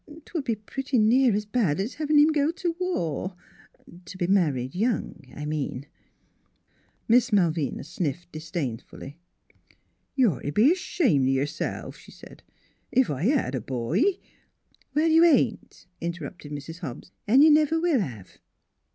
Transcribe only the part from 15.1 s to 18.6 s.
ain't," interrupted Mrs. Hobbs." An' you never will have."